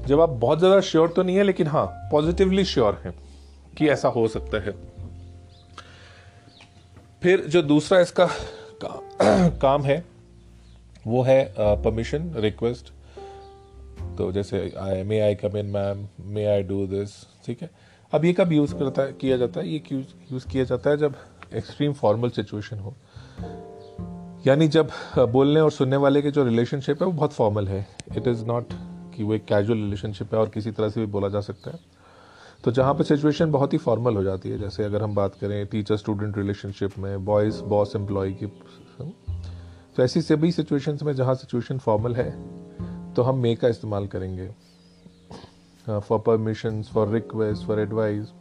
जब 0.07 0.21
आप 0.21 0.29
बहुत 0.29 0.59
ज़्यादा 0.59 0.81
श्योर 0.81 1.09
तो 1.09 1.23
नहीं 1.23 1.37
है, 1.37 1.43
लेकिन 1.43 1.67
हाँ 1.67 1.87
पॉजिटिवली 2.13 2.65
श्योर 2.65 3.01
हैं 3.05 3.15
कि 3.79 3.89
ऐसा 3.89 4.09
हो 4.09 4.27
सकता 4.29 4.63
है। 4.65 4.73
फिर 7.23 7.41
जो 7.47 7.63
दूसरा 7.63 8.01
इसका 8.01 8.27
काम 9.59 9.83
है, 9.83 10.05
वो 11.07 11.23
है 11.23 11.55
परमिशन 11.59 12.33
रिक्वेस्ट 12.37 12.93
तो 14.19 14.31
जैसे 14.33 14.73
I 14.79 15.03
may 15.03 15.21
I 15.21 15.35
come 15.35 15.57
in 15.57 15.67
ma'am 15.67 16.07
may 16.33 16.45
I 16.47 16.63
do 16.63 16.87
this 16.87 17.11
ठीक 17.47 17.63
है? 17.63 17.71
अब 18.13 18.25
ये 18.25 18.33
कब 18.33 18.53
यूज़ 18.53 18.75
करता 18.75 19.03
है, 19.03 19.13
किया 19.13 19.37
जाता 19.37 19.61
है? 19.61 19.69
ये 19.69 19.83
यूज़ 19.93 20.47
किया 20.49 20.65
जाता 20.65 20.91
है 20.91 20.97
जब 20.97 21.15
एक्सट्रीम 21.55 21.93
फॉर्मल 21.93 22.31
सिचुएशन 22.31 22.79
हो। 22.79 22.95
यानी 24.47 24.69
जब 24.69 24.91
बोलने 25.19 25.61
और 25.61 25.71
सुनने 25.71 25.97
वाले 25.97 26.23
के 26.23 26.31
जो 26.31 26.45
रिलेशनशिप 26.45 27.03
है, 27.03 27.07
वो 27.07 27.13
बहुत 27.13 27.33
फॉर्मल 27.33 27.69
है। 27.69 27.87
इट 28.17 28.27
इज़ 28.29 28.45
नॉट 28.47 28.73
कि 29.15 29.23
वो 29.23 29.35
एक 29.35 29.45
कैजुअल 29.45 29.79
रिलेशनशिप 29.79 30.35
है 30.35 30.41
और 30.41 30.49
किसी 30.49 30.71
तरह 30.71 30.89
से 30.89 31.01
भी 31.01 31.07
बोला 31.07 31.29
जा 31.29 31.41
सकता 31.41 31.71
है। 31.71 31.81
तो 32.65 32.71
जहाँ 32.71 32.95
पे 32.95 33.05
सिचुएशन 33.05 33.51
बहुत 33.53 33.73
ही 33.73 33.79
फॉर्मल 33.79 34.17
हो 34.17 34.23
जाती 34.23 34.51
है 34.51 34.59
जैसे 34.59 34.85
अगर 34.85 35.03
हम 35.03 35.15
बात 35.15 35.35
करें 35.35 35.67
टीचर 35.67 35.97
स्टूडेंट 35.97 36.37
रिलेशनशिप 36.39 36.99
में 36.99 37.25
बॉयज़ 37.25 37.63
बॉस 37.63 37.97
एम्प्लॉय 37.97 38.33
की 38.33 38.47
तो 39.97 40.03
ऐसी 40.03 40.23
सभी 40.23 40.53
सिचुएशंस 40.53 41.03
में 41.03 41.13
जहाँ 41.13 41.35
सिचुएशन 41.35 41.79
फॉर्मल 41.79 42.15
है 42.15 42.31
तो 43.15 43.23
हम 43.23 43.39
मे 43.39 43.55
का 43.55 43.69
इस्तेमाल 43.69 44.07
करेंगे। 44.07 44.49
For 45.87 46.19
permission 46.19 46.83
for 46.83 47.09
request 47.09 47.67
for 47.67 47.81
advice 47.81 48.33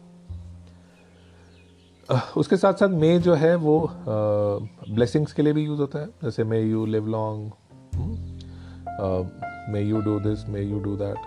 उसके 2.38 2.58
साथ 2.58 2.74
साथ 2.74 2.90
मे 2.90 3.18
जो 3.20 3.34
है 3.34 3.56
वो 3.56 3.90
ब्लेसिंग्स 3.96 5.30
uh, 5.30 5.36
के 5.36 5.42
लिए 5.42 5.54
भी 5.54 5.64
यूज़ 5.66 5.80
होता 5.80 6.00
है। 6.00 6.08
जैसे 6.24 6.44
may 6.44 6.62
you 6.62 6.86
live 6.86 7.08
long 7.08 7.52
may 9.72 9.82
you 9.82 10.02
do 10.02 10.20
this 10.20 10.48
may 10.50 10.62
you 10.62 10.80
do 10.80 10.96
that 10.96 11.18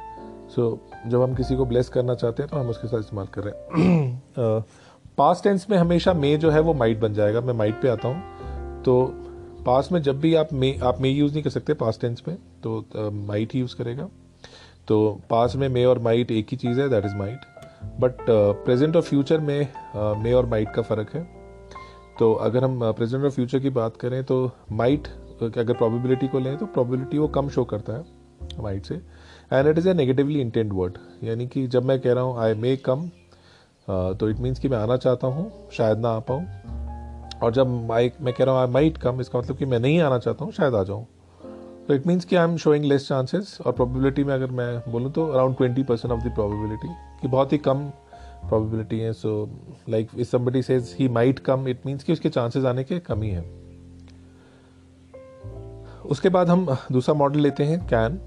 so 0.50 0.78
जब 1.06 1.22
हम 1.22 1.34
किसी 1.34 1.56
को 1.56 1.64
ब्लेस 1.64 1.88
करना 1.88 2.14
चाहते 2.14 2.42
हैं 2.42 2.50
तो 2.50 2.56
हम 2.56 2.68
उसके 2.68 2.88
साथ 2.88 2.98
इस्तेमाल 2.98 3.26
कर 3.26 3.42
रहे 3.42 3.82
हैं। 3.82 4.64
पास्ट 5.18 5.38
uh, 5.44 5.44
टेंस 5.44 5.66
में 5.70 5.76
हमेशा 5.78 6.12
मे 6.14 6.36
जो 6.36 6.50
है 6.50 6.60
वो 6.60 6.74
माइट 6.74 7.00
बन 7.00 7.14
जाएगा। 7.14 7.40
मैं 7.40 7.54
माइट 7.54 7.80
पे 7.82 7.88
आता 7.88 8.08
हूँ। 8.08 8.82
तो 8.82 9.04
पास्ट 9.66 9.92
में 9.92 10.02
जब 10.02 10.20
भी 10.20 10.34
आप 10.34 10.52
मे 10.52 10.78
आप 10.82 11.00
मे 11.00 11.08
यूज़ 11.08 11.32
नहीं 11.32 11.42
कर 11.42 11.50
सकते 11.50 11.74
पास्ट 11.74 12.00
टेंस 12.00 12.22
में 12.28 12.36
तो 12.62 12.84
माइट 13.12 13.54
ही 13.54 13.60
यूज़ 13.60 13.76
करेगा। 13.76 14.08
तो 14.88 15.20
पास्ट 15.30 15.56
में 15.56 15.68
मे 15.68 15.84
और 15.84 15.98
माइट 15.98 16.30
एक 16.30 16.46
ही 16.50 16.56
चीज़ 16.56 16.80
है 16.80 16.88
that 16.88 17.04
is 17.04 17.14
might 17.16 17.40
but 18.00 18.16
present 18.64 18.96
और 18.96 19.02
फ्यूचर 19.02 19.40
में 19.40 19.68
मे 20.22 20.32
और 20.32 20.46
माइट 20.46 20.70
का 20.70 20.82
फ़र्क 20.82 21.14
है। 21.14 21.22
तो 22.18 22.32
अगर 22.34 22.64
हम 22.64 22.92
प्रेजेंट 22.92 23.24
और 23.24 23.30
फ्यूचर 23.30 23.58
की 23.58 23.70
बात 23.70 23.96
करें 23.96 24.22
तो 24.24 24.50
माइट 24.72 25.08
अगर 25.42 25.72
प्रोबेबिलिटी 25.72 26.28
को 26.28 26.38
लें 26.38 26.56
तो 26.56 26.66
प्रोबेबिलिटी 26.66 27.18
वो 27.18 27.28
कम 27.28 27.48
शो 27.48 27.64
करता 27.64 27.92
है 27.92 28.62
माइट 28.62 28.86
से। 28.86 28.94
And 29.52 29.68
it 29.68 29.78
is 29.78 29.88
a 29.88 29.94
negatively 29.94 30.40
intent 30.40 30.72
word 30.72 30.98
यानी 31.24 31.46
कि 31.46 31.66
जब 31.66 31.84
मैं 31.84 31.98
कह 32.00 32.12
रहा 32.12 32.24
हूँ 32.24 32.38
आई 32.38 32.54
मे 32.54 32.76
कम 32.86 33.08
तो 33.88 34.28
इट 34.30 34.38
मीन्स 34.40 34.58
कि 34.58 34.68
मैं 34.68 34.78
आना 34.78 34.96
चाहता 34.96 35.26
हूँ, 35.26 35.50
शायद 35.72 35.98
ना 35.98 36.08
आ 36.08 36.18
पाऊँ। 36.20 36.46
और 37.42 37.52
जब 37.52 37.68
माइक 37.88 38.14
मैं 38.20 38.34
कह 38.34 38.44
रहा 38.44 38.54
हूँ 38.54 38.62
आई 38.62 38.72
माइट 38.72 38.98
कम 38.98 39.20
इसका 39.20 39.38
मतलब 39.38 39.56
कि 39.56 39.64
मैं 39.64 39.78
नहीं 39.78 40.00
आना 40.00 40.18
चाहता 40.18 40.44
हूँ, 40.44 40.52
शायद 40.52 40.74
आ 40.74 40.82
जाऊँ। 40.82 41.06
तो 41.88 41.94
इट 41.94 42.06
मीन्स 42.06 42.24
कि 42.24 42.36
I 42.36 42.44
am 42.44 42.56
showing 42.56 42.84
less 42.84 43.08
chances 43.08 43.58
और 43.66 43.72
प्रोबेबिलिटी 43.72 44.24
में 44.24 44.32
अगर 44.34 44.50
मैं 44.50 44.92
बोलूँ 44.92 45.10
तो 45.12 45.26
around 45.26 45.56
twenty 45.56 45.82
percent 45.82 46.12
of 46.12 46.20
the 46.20 46.34
probability 46.34 46.88
कि 47.22 47.28
बहुत 47.28 47.52
ही 47.52 47.58
कम 47.58 47.84
प्रोबेबिलिटी 48.48 48.98
है। 48.98 49.12
So 49.12 49.50
like 49.88 50.10
if 50.16 50.28
somebody 50.28 50.62
says 50.62 50.94
he 50.98 51.08
might 51.08 51.38
come 51.38 51.68
it 51.68 51.86
means 51.86 52.04
कि 52.04 52.12
उसके 52.12 52.28
चांसेस 52.28 52.64
आने 52.64 52.84
के 52.84 52.98
कम 53.00 53.22
ही 53.22 53.30
है। 53.30 53.44
उसके 56.04 56.28
बाद 56.28 56.48
हम 56.48 56.66
दूसरा 56.92 57.14
मॉडल 57.14 57.40
लेते 57.40 57.64
हैं 57.64 57.78
कैन 57.86 58.18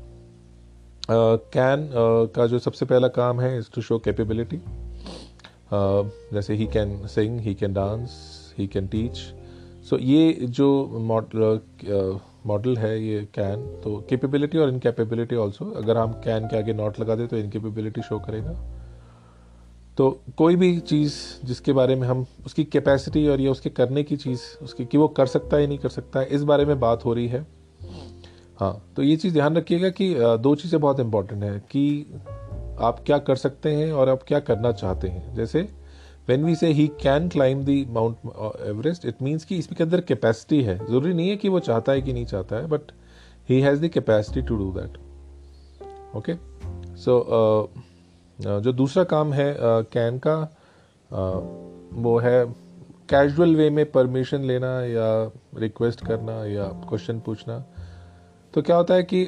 कैन 1.54 1.90
का 2.36 2.46
जो 2.48 2.60
सबसे 2.60 2.86
पहला 2.86 3.08
काम 3.08 3.42
है 3.42 3.58
इज़ 3.58 3.70
टू 3.76 3.82
शो 3.82 3.98
कैपेबिलिटी 4.00 4.62
जैसे 6.34 6.54
he 6.54 6.68
can 6.68 7.06
sing 7.08 7.40
he 7.40 7.54
can 7.56 7.74
dance 7.74 8.12
he 8.58 8.68
can 8.68 8.88
teach 8.88 9.18
so 9.90 9.98
ये 9.98 10.34
जो 10.42 10.70
मॉडल 11.02 11.60
मॉडल 12.48 12.78
है, 12.78 13.04
ये 13.04 13.22
कैन 13.36 13.66
तो 13.84 13.96
कैपेबिलिटी 14.10 14.58
और 14.58 14.70
इनकेपेबिलिटी 14.70 15.36
ऑल्सो 15.36 15.66
अगर 15.78 15.98
हम 15.98 16.12
कैन 16.24 16.48
के 16.48 16.58
आगे 16.58 16.74
नॉट 16.74 17.00
लगा 17.00 17.16
दें 17.16 17.28
तो 17.28 17.38
इनकेपेबिलिटी 17.38 18.02
शो 18.02 18.20
करेगा. 18.20 18.52
तो 19.98 20.10
कोई 20.38 20.56
भी 20.56 20.80
चीज़ 20.80 21.14
जिसके 21.46 21.74
बारे 21.74 21.96
में 21.96 22.08
हम, 22.08 22.26
उसकी 22.46 22.64
कैपेसिटी 22.64 23.28
और 23.28 23.42
या 23.42 23.52
उसके 23.52 23.70
करने 23.70 24.04
की 24.04 24.18
चीज़, 24.18 24.42
उसकी, 24.64 24.86
कि 24.86 24.98
वो 24.98 25.08
कर 25.08 25.26
सकता 25.26 25.58
है 25.58 25.68
नहीं 25.68 25.78
कर 25.78 25.90
सकता 25.90 26.20
है, 26.20 26.26
इस 26.26 26.44
बारे 26.44 26.66
में 26.66 26.80
बात 26.80 27.06
हो 27.06 27.14
रही 27.14 27.28
है. 27.28 27.46
हाँ। 28.60 28.94
तो 28.96 29.04
ये 29.04 29.16
चीज़ 29.16 29.34
ध्यान 29.34 29.56
रखिएगा 29.58 29.90
कि 29.90 30.14
दो 30.18 30.56
चीज़ें 30.56 30.80
बहुत 30.82 31.00
इंपॉर्टेंट 31.00 31.44
है 31.44 31.58
कि 31.72 32.06
आप 32.82 33.00
क्या 33.06 33.18
कर 33.18 33.36
सकते 33.36 33.74
हैं 33.76 33.92
और 33.92 34.10
आप 34.10 34.24
क्या 34.28 34.40
करना 34.40 34.72
चाहते 34.72 35.08
हैं। 35.08 35.36
जैसे 35.36 35.68
when 36.28 36.44
we 36.46 36.56
say 36.56 36.68
he 36.68 36.88
can 37.02 37.28
climb 37.30 37.64
the 37.66 37.86
mount 37.90 38.18
Everest 38.68 39.06
it 39.06 39.22
means 39.22 39.46
कि 39.46 39.58
इसके 39.58 39.84
अंदर 39.84 40.02
कैपेसिटी 40.02 40.62
है। 40.64 40.78
ज़रूरी 40.78 41.14
नहीं 41.14 41.30
है 41.30 41.36
कि 41.38 41.50
वो 41.50 41.60
चाहता 41.60 41.92
है 41.92 42.02
कि 42.02 42.14
नहीं 42.14 42.26
चाहता 42.26 42.56
है 42.56 42.68
but 42.68 42.92
he 43.50 43.60
has 43.62 43.86
the 43.86 43.88
capacity 43.88 44.42
to 44.42 44.56
do 44.58 44.72
that 44.72 44.98
okay 46.16 46.34
so 46.98 47.72
जो 48.40 48.74
दूसरा 48.74 49.04
काम 49.04 49.34
है 49.34 49.56
कैन 49.60 50.18
uh, 50.18 50.22
का 50.28 50.42
uh, 50.48 52.04
वो 52.04 52.18
है 52.20 52.46
कैजुअल 53.10 53.56
वे 53.56 53.70
में 53.70 53.92
परमिशन 53.92 54.44
लेना 54.44 54.70
या 54.82 55.32
रिक्वेस्ट 55.58 56.06
करना 56.06 56.46
या 56.46 56.66
क्वेश्चन 56.90 57.20
पूछना। 57.20 57.64
तो 58.58 58.62
क्या 58.62 58.76
होता 58.76 58.94
है 58.94 59.04
कि 59.04 59.22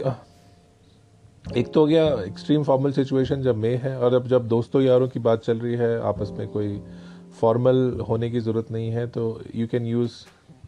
एक 1.58 1.72
तो 1.74 1.80
हो 1.80 1.88
गया 1.88 2.06
एक्सट्रीम 2.22 2.64
फॉर्मल 2.64 2.92
सिचुएशन 2.92 3.42
जब 3.42 3.56
मैं 3.56 3.76
है 3.82 3.96
और 3.98 4.14
अब 4.14 4.28
जब 4.28 4.48
दोस्तों 4.48 4.82
यारों 4.82 5.08
की 5.08 5.20
बात 5.20 5.44
चल 5.44 5.60
रही 5.60 5.76
है, 5.76 6.00
आपस 6.02 6.32
में 6.38 6.48
कोई 6.48 6.82
फॉर्मल 7.42 8.00
होने 8.10 8.30
की 8.30 8.40
ज़रूरत 8.40 8.72
नहीं 8.72 8.90
है 8.92 9.06
तो 9.08 9.42
you 9.56 9.68
can 9.68 9.86
use 9.86 10.14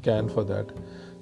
can 0.05 0.27
for 0.27 0.43
that 0.43 0.67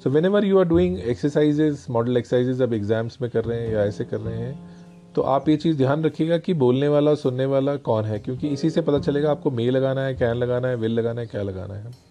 so 0.03 0.10
whenever 0.25 0.46
you 0.46 0.60
are 0.60 0.65
doing 0.65 1.00
exercises 1.00 1.86
modal 1.89 2.17
exercises 2.17 2.62
अब 2.62 2.74
एग्ज़ाम्स 2.74 3.17
में 3.22 3.29
कर 3.31 3.46
रहे 3.46 3.62
हैं 3.62 3.74
या 3.74 3.86
ऐसे 3.86 4.05
कर 4.05 4.19
रहे 4.19 4.38
हैं 4.38 5.13
तो 5.15 5.22
आप 5.22 5.50
ये 5.50 5.58
चीज़ 5.58 5.77
ध्यान 5.77 6.03
रखिएगा 6.03 6.38
कि 6.38 6.53
बोलने 6.55 6.88
वाला, 6.88 7.15
सुनने 7.15 7.46
वाला 7.46 7.75
कौन 7.75 8.05
है? 8.05 8.19
क्योंकि 8.19 8.48
इसी 8.48 8.69
से 8.69 8.81
पता 8.81 9.00
चलेगा 9.00 9.31
आपको 9.31 9.51
मे 9.51 9.69
लगाना 9.69 10.01
है 10.01 10.13
कैन 10.15 10.36
लगाना 10.36 10.67
है 10.67 10.75
विल 10.75 10.91
लगाना 10.91 11.22
है, 11.22 11.27
क्या 11.27 11.43
लगाना 11.43 11.74
है। 11.74 12.08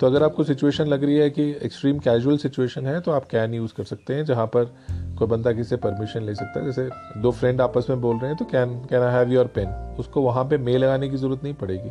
तो 0.00 0.06
अगर 0.06 0.22
आपको 0.22 0.44
सिचुएशन 0.44 0.86
लग 0.86 1.04
रही 1.04 1.16
है 1.16 1.30
कि 1.30 1.50
एक्सट्रीम 1.62 1.98
कैजुअल 1.98 2.36
सिचुएशन 2.38 2.86
है 2.86 3.00
तो 3.00 3.10
आप 3.10 3.24
कैन 3.28 3.54
यूज़ 3.54 3.72
कर 3.74 3.84
सकते 3.84 4.14
हैं 4.14 4.24
जहाँ 4.24 4.46
पर 4.46 4.64
कोई 5.18 5.28
बंदा 5.28 5.52
किसी 5.52 5.68
से 5.68 5.76
परमिशन 5.76 6.22
ले 6.22 6.34
सकता 6.34 6.60
है। 6.60 6.66
जैसे 6.66 6.88
दो 7.20 7.30
फ्रेंड 7.30 7.60
आपस 7.60 7.86
में 7.90 8.00
बोल 8.00 8.18
रहे 8.18 8.28
हैं 8.28 8.36
तो 8.38 8.44
can 8.44 8.78
can 8.84 9.02
I 9.02 9.14
have 9.14 9.32
your 9.32 9.46
pen 9.46 9.68
उसको 9.98 10.22
वहाँ 10.22 10.44
पे 10.44 10.58
मे 10.58 10.76
लगाने 10.76 11.08
की 11.08 11.16
ज़रूरत 11.16 11.44
नहीं 11.44 11.54
पड़ेगी। 11.54 11.90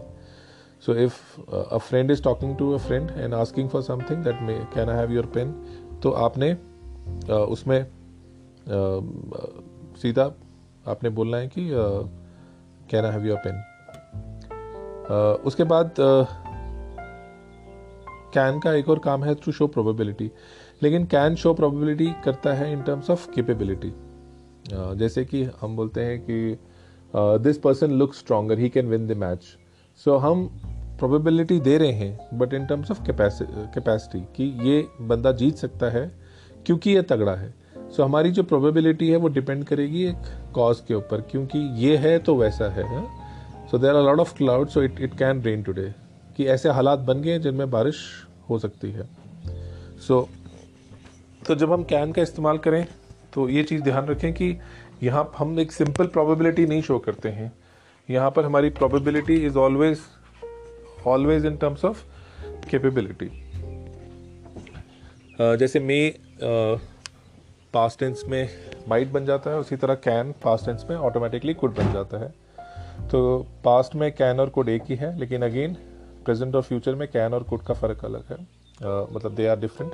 So 0.85 0.95
if 0.95 1.41
a 1.51 1.77
friend 1.77 2.11
is 2.11 2.23
talking 2.23 2.57
to 2.57 2.71
a 2.73 2.77
friend 2.77 3.11
and 3.17 3.33
asking 3.33 3.69
for 3.69 3.81
something 3.81 4.23
that 4.23 4.41
may 4.41 4.53
can 4.73 4.89
I 4.89 4.97
have 4.97 5.11
your 5.11 5.25
pen 5.25 5.51
तो 6.03 6.11
आपने 6.11 6.53
uh, 6.53 7.31
उसमें 7.31 7.79
uh, 7.83 9.03
सीधा 10.01 10.31
आपने 10.87 11.09
बोलना 11.09 11.37
है 11.37 11.47
कि 11.47 11.69
can 12.89 13.05
I 13.05 13.11
have 13.11 13.25
your 13.25 13.37
pen 13.47 13.63
उसके 15.45 15.63
बाद 15.63 15.95
कैन 18.33 18.59
का 18.59 18.73
एक 18.73 18.89
और 18.89 18.99
काम 18.99 19.23
है 19.23 19.35
टू 19.35 19.51
शो 19.51 19.67
प्रोबेबिलिटी 19.67 20.31
लेकिन 20.83 21.05
कैन 21.05 21.35
शो 21.35 21.53
प्रोबेबिलिटी 21.53 22.11
करता 22.25 22.53
है 22.53 22.71
इन 22.73 22.81
टर्म्स 22.81 23.09
ऑफ़ 23.09 23.31
केपेबिलिटी 23.31 23.93
जैसे 24.97 25.25
कि 25.25 25.43
हम 25.61 25.75
बोलते 25.75 26.01
हैं 26.01 26.19
कि 26.19 26.57
this 27.15 27.57
person 27.57 27.91
look 27.91 28.13
stronger 28.13 28.59
he 28.59 28.69
can 28.69 28.87
win 28.87 29.07
the 29.07 29.11
match 29.11 29.43
so 30.05 30.17
हम 30.17 30.47
प्रोबेबिलिटी 30.99 31.59
दे 31.59 31.77
रहे 31.77 31.91
हैं 31.91 32.37
but 32.37 32.53
in 32.53 32.65
terms 32.65 32.91
of 32.91 33.03
capacity 33.03 34.19
कि 34.35 34.69
ये 34.69 34.87
बंदा 35.01 35.31
जीत 35.31 35.55
सकता 35.55 35.89
है 35.89 36.11
क्योंकि 36.65 36.91
ये 36.91 37.01
तगड़ा 37.01 37.35
है. 37.35 37.53
सो 37.77 38.03
so, 38.03 38.09
हमारी 38.09 38.31
जो 38.31 38.43
प्रोबेबिलिटी 38.43 39.09
है 39.09 39.17
वो 39.17 39.27
डिपेंड 39.27 39.63
करेगी 39.63 40.03
एक 40.03 40.51
कॉज 40.53 40.79
के 40.87 40.93
ऊपर 40.93 41.21
क्योंकि 41.21 41.59
ये 41.85 41.97
है 41.97 42.19
तो 42.19 42.35
वैसा 42.35 42.69
है 42.69 43.05
so 43.71 43.77
there 43.77 43.95
are 43.95 44.03
lot 44.03 44.19
of 44.19 44.35
cloud 44.37 44.67
so 44.67 44.83
it 44.83 44.99
it 44.99 45.17
can 45.17 45.41
rain 45.41 45.63
today 45.63 45.93
कि 46.37 46.45
ऐसे 46.45 46.69
हालात 46.69 46.99
बन 46.99 47.21
गए 47.21 47.37
जिनमें 47.39 47.69
बारिश 47.71 48.03
हो 48.49 48.59
सकती 48.59 48.91
है। 48.91 49.07
सो 49.97 50.21
so, 50.21 51.47
तो 51.47 51.55
जब 51.55 51.71
हम 51.73 51.83
कैन 51.83 52.11
का 52.11 52.21
इस्तेमाल 52.21 52.57
करें 52.57 52.85
तो 53.33 53.47
ये 53.49 53.63
चीज़ 53.63 53.81
ध्यान 53.81 54.05
रखें 54.05 54.31
कि 54.33 54.57
यहाँ 55.03 55.31
हम 55.37 55.59
एक 55.59 55.71
सिंपल 55.71 56.07
प्रोबेबिलिटी 56.07 56.65
नहीं 56.65 56.81
शो 56.81 56.97
करते 56.99 57.29
हैं। 57.29 57.51
यहाँ 58.09 58.31
पर 58.31 58.45
हमारी 58.45 58.69
probability 58.69 59.35
is 59.45 59.57
always 59.57 59.99
always 61.07 61.45
in 61.45 61.57
terms 61.57 61.85
of 61.85 62.03
capability 62.69 63.29
जैसे 65.39 65.79
मे 65.79 65.99
पास्ट 67.73 67.99
टेंस 67.99 68.23
में 68.27 68.49
माइट 68.89 69.11
बन 69.11 69.25
जाता 69.25 69.51
है 69.51 69.57
उसी 69.59 69.75
तरह 69.75 69.95
कैन 70.03 70.31
पास्ट 70.43 70.65
टेंस 70.65 70.85
में 70.89 70.95
ऑटोमेटिकली 70.97 71.53
कुड 71.53 71.75
बन 71.75 71.91
जाता 71.93 72.17
है। 72.17 72.29
तो 73.09 73.37
पास्ट 73.63 73.95
में 73.95 74.11
कैन 74.11 74.39
और 74.39 74.49
कुड 74.49 74.69
एक 74.69 74.83
ही 74.89 74.95
है 74.95 75.17
लेकिन 75.19 75.41
अगेन 75.41 75.75
प्रेजेंट 76.27 76.55
और 76.55 76.61
फ्यूचर 76.61 76.95
में 76.95 77.07
कैन 77.07 77.33
और 77.33 77.43
कुड 77.49 77.61
का 77.65 77.73
फ़र्क 77.73 78.05
अलग 78.05 78.31
है। 78.31 78.37
uh, 78.37 79.15
मतलब 79.15 79.35
they 79.35 79.47
are 79.47 79.59
different 79.59 79.91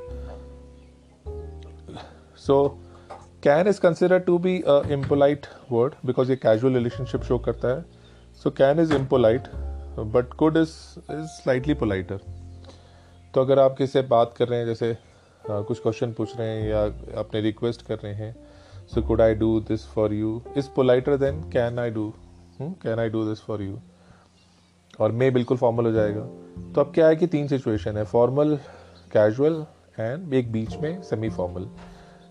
so 2.37 2.55
can 3.43 3.67
is 3.67 3.79
consider 3.81 4.19
to 4.19 4.37
be 4.39 4.55
impolite 4.93 5.45
word 5.71 5.93
because 6.05 6.29
ये 6.31 6.35
कैजुअल 6.37 6.73
रिलेशनशिप 6.73 7.23
शो 7.23 7.37
करता 7.39 7.75
है। 7.75 7.85
So 8.43 8.49
can 8.51 8.79
is 8.79 8.93
impolite 8.95 9.47
but 10.13 10.33
could 10.33 10.57
is 10.57 10.71
is 11.11 11.25
slightly 11.33 11.73
politer 11.73 12.19
तो 13.33 13.41
अगर 13.41 13.59
आप 13.59 13.75
किसी 13.77 13.91
से 13.91 14.01
बात 14.07 14.33
कर 14.37 14.47
रहे 14.47 14.59
हैं 14.59 14.65
जैसे 14.65 14.93
uh, 14.93 15.63
कुछ 15.65 15.79
क्वेश्चन 15.79 16.13
पूछ 16.13 16.37
रहे 16.37 16.49
हैं 16.49 16.67
या 16.69 16.83
अपने 17.19 17.41
रिक्वेस्ट 17.41 17.85
कर 17.87 17.99
रहे 18.03 18.13
हैं 18.13 18.35
so 18.93 19.01
could 19.07 19.21
I 19.21 19.35
do 19.35 19.59
this 19.67 19.85
for 19.87 20.13
you 20.13 20.41
is 20.57 20.69
politer 20.75 21.17
than 21.17 21.41
can 21.51 21.79
I 21.79 21.89
do 21.91 22.13
can 22.61 22.99
I 22.99 23.09
do 23.09 23.23
this 23.25 23.41
for 23.41 23.61
you 23.61 23.79
और 24.99 25.11
मे 25.11 25.29
बिल्कुल 25.31 25.57
फॉर्मल 25.57 25.85
हो 25.85 25.91
जाएगा। 25.91 26.21
तो 26.73 26.81
अब 26.81 26.91
क्या 26.95 27.07
है 27.07 27.15
कि 27.15 27.27
तीन 27.27 27.47
सिचुएशन 27.47 27.97
है 27.97 28.03
फॉर्मल 28.05 28.55
कैजुअल 29.13 29.65
एंड 29.99 30.33
एक 30.33 30.51
बीच 30.51 30.75
में 30.77 31.01
सेमी 31.03 31.29
फॉर्मल 31.29 31.67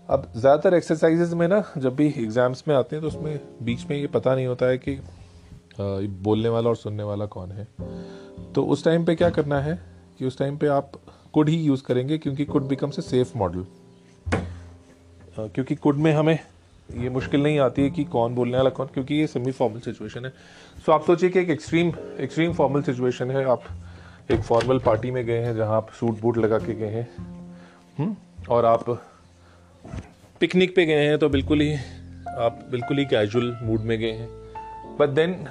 अब 0.09 0.31
ज़्यादातर 0.35 0.73
एक्सरसाइजेज 0.73 1.33
में 1.33 1.47
ना, 1.47 1.63
जब 1.77 1.95
भी 1.95 2.07
एग्ज़ाम्स 2.07 2.63
में 2.67 2.75
आते 2.75 2.95
हैं 2.95 3.01
तो 3.01 3.07
उसमें 3.07 3.39
बीच 3.63 3.85
में 3.89 3.95
ये 3.97 4.07
पता 4.09 4.35
नहीं 4.35 4.47
होता 4.47 4.65
है 4.65 4.77
कि 4.79 4.99
बोलने 6.23 6.49
वाला 6.49 6.69
और 6.69 6.75
सुनने 6.75 7.03
वाला 7.03 7.25
कौन 7.27 7.51
है। 7.51 7.67
तो 8.53 8.63
उस 8.65 8.83
टाइम 8.85 9.05
पे 9.05 9.15
क्या 9.15 9.29
करना 9.29 9.59
है 9.61 9.79
कि 10.19 10.25
उस 10.25 10.37
टाइम 10.37 10.57
पे 10.57 10.67
आप 10.67 10.91
कुड 11.33 11.49
ही 11.49 11.55
यूज़ 11.57 11.83
करेंगे, 11.83 12.17
क्योंकि 12.17 12.45
could 12.45 12.67
becomes 12.67 12.99
a 12.99 13.01
safe 13.01 13.37
modal 13.37 13.65
क्योंकि 15.37 15.75
कुड 15.75 15.95
में 15.95 16.11
हमें 16.13 16.37
ये 16.91 17.09
मुश्किल 17.09 17.43
नहीं 17.43 17.59
आती 17.59 17.83
है 17.83 17.89
कि 17.89 18.03
कौन 18.03 18.35
बोलने 18.35 18.57
वाला, 18.57 18.69
कौन, 18.69 18.87
क्योंकि 18.87 19.15
ये 19.15 19.27
सेमी 19.27 19.51
फॉर्मल 19.51 19.79
सिचुएशन 19.79 20.25
है। 20.25 20.33
सो 20.85 20.91
आप 20.91 21.03
सोचिए 21.03 21.29
कि 21.29 21.39
एक 21.39 21.49
एक्सट्रीम 21.49 21.91
एक्सट्रीम 22.19 22.53
फॉर्मल 22.53 22.81
सिचुएशन 22.81 23.31
है। 23.31 23.43
आप 23.45 23.63
एक 24.31 24.41
फॉर्मल 24.41 24.79
पार्टी 24.79 25.11
में 25.11 25.25
गए 25.25 25.39
हैं 25.39 25.55
जहाँ 25.55 25.75
आप 25.77 25.89
सूट 25.89 26.19
बूट 26.21 26.37
लगा 26.37 26.57
के 26.57 26.73
गए 26.73 26.89
हैं। 26.89 27.07
हम्म? 27.99 28.15
और 28.49 28.65
आप 28.65 28.89
पिकनिक 30.41 30.75
पे 30.75 30.85
गए 30.85 31.05
हैं 31.07 31.17
तो 31.17 31.29
बिल्कुल 31.29 31.61
ही, 31.61 31.73
आप 32.27 32.59
बिल्कुल 32.71 32.97
ही 32.97 33.05
कैजुअल 33.05 33.57
मूड 33.63 33.81
में 33.81 33.97
गए 33.99 34.11
हैं। 34.11 34.29
बट 34.99 35.09
देन 35.09 35.47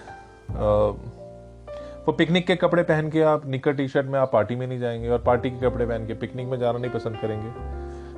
वो 2.07 2.13
पिकनिक 2.13 2.47
के 2.47 2.57
कपड़े 2.57 2.83
पहन 2.83 3.11
के 3.11 3.21
आप 3.23 3.47
निकर 3.47 3.73
टी 3.73 3.89
शर्ट 3.89 4.07
में 4.07 4.19
आप 4.19 4.33
पार्टी 4.33 4.57
में 4.57 4.67
नहीं 4.67 4.79
जाएँगे 4.79 5.09
और 5.09 5.19
पार्टी 5.19 5.51
के 5.51 5.61
कपड़े 5.61 5.87
पहन 5.87 6.07
के 6.07 6.15
पिकनिक 6.15 6.47
में 6.47 6.59
जाना 6.59 6.79
नहीं 6.79 6.91
पसंद 6.91 7.17
करेंगे। 7.17 7.49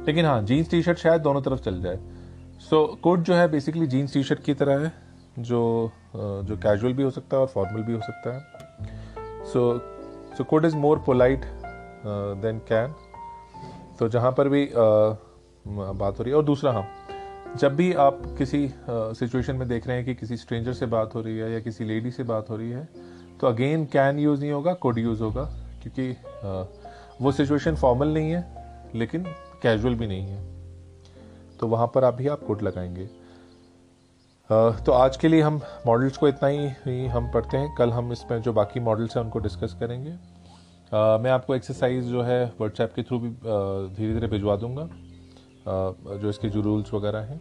लेकिन 0.06 0.24
हाँ 0.24 0.42
जीन्स 0.42 0.70
टी 0.70 0.82
शर्ट 0.82 0.98
शायद 0.98 1.22
दोनों 1.22 1.42
तरफ़ 1.42 1.60
चल 1.60 1.82
जाए। 1.82 1.98
सो 2.60 2.86
so, 2.86 3.00
कोट 3.00 3.20
जो 3.20 3.34
है 3.34 3.48
बेसिकली 3.48 3.86
जीन्स 3.86 4.12
टी 4.14 4.22
शर्ट 4.22 4.42
की 4.42 4.54
तरह 4.54 4.84
है 4.84 4.92
जो 5.38 5.90
जो 6.16 6.56
कैजुअल 6.56 6.92
भी 6.92 7.02
हो 7.02 7.10
सकता 7.10 7.36
है 7.36 7.42
और 7.42 7.48
फॉर्मल 7.48 7.82
भी 7.82 7.92
हो 7.92 8.00
सकता 8.00 8.34
है। 8.34 9.44
So 9.44 9.78
so 10.38 10.44
could 10.44 10.64
is 10.64 10.76
more 10.76 10.98
polite 10.98 11.44
than 12.42 12.58
can 12.58 12.94
तो 13.98 14.08
जहाँ 14.08 14.32
पर 14.32 14.48
भी 14.48 14.66
uh, 14.66 14.74
बात 14.74 16.18
हो 16.18 16.24
रही 16.24 16.30
है। 16.30 16.36
और 16.36 16.44
दूसरा 16.44 16.72
हाँ 16.72 16.86
जब 17.58 17.76
भी 17.76 17.92
आप 17.92 18.22
किसी 18.38 18.72
सिचुएशन 18.88 19.52
uh, 19.52 19.58
में 19.58 19.68
देख 19.68 19.86
रहे 19.86 19.96
हैं 19.96 20.06
कि 20.06 20.14
किसी 20.14 20.36
स्ट्रेंजर 20.36 20.72
से 20.72 20.86
बात 20.86 21.14
हो 21.14 21.20
रही 21.20 21.38
है 21.38 21.52
या 21.52 21.60
किसी 21.60 21.84
लेडी 21.84 22.10
से 22.10 22.22
बात 22.22 22.50
हो 22.50 22.56
रही 22.56 22.70
है 22.70 22.88
तो 23.40 23.46
अगेन 23.46 23.84
कैन 23.84 24.18
यूज़ 24.18 24.40
नहीं 24.40 24.52
होगा 24.52 24.74
कोड 24.74 24.98
यूज़ 24.98 25.22
होगा 25.22 25.44
क्योंकि 25.82 26.12
uh, 26.12 27.22
वो 27.22 27.32
सिचुएशन 27.32 27.76
फॉर्मल 27.76 28.08
नहीं 28.08 28.30
है 28.30 28.90
लेकिन 28.94 29.24
कैजुअल 29.62 29.94
भी 29.94 30.06
नहीं 30.06 30.26
है। 30.26 30.53
तो 31.64 31.68
वहाँ 31.68 31.86
पर 31.94 32.04
आप 32.04 32.14
भी 32.14 32.26
आप 32.28 32.42
कोड 32.46 32.62
लगाएँगे। 32.62 33.04
तो 34.84 34.92
आज 34.92 35.16
के 35.16 35.28
लिए 35.28 35.40
हम 35.40 35.60
मॉडल्स 35.86 36.16
को 36.16 36.28
इतना 36.28 36.48
ही, 36.48 37.06
हम 37.06 37.30
पढ़ते 37.32 37.56
हैं। 37.56 37.74
कल 37.74 37.90
हम 37.90 38.12
इसमें 38.12 38.42
जो 38.42 38.52
बाकी 38.52 38.80
मॉडल्स 38.80 39.16
हैं 39.16 39.22
उनको 39.24 39.38
डिस्कस 39.38 39.76
करेंगे। 39.80 40.10
मैं 41.22 41.30
आपको 41.30 41.54
एक्सरसाइज 41.54 42.04
जो 42.04 42.22
है 42.22 42.44
व्हाट्सएप 42.58 42.92
के 42.96 43.02
थ्रू 43.02 43.18
भी 43.18 43.28
धीरे 43.96 44.12
धीरे 44.14 44.26
भिजवा 44.28 44.56
दूँगा। 44.56 44.88
जो 46.18 46.28
इसके 46.30 46.48
जो 46.48 46.60
रूल्स 46.60 46.92
वगैरह 46.94 47.32
हैं। 47.32 47.38